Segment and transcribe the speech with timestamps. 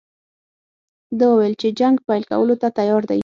[1.17, 3.19] ده وویل چې جنګ پیل کولو ته تیار دی.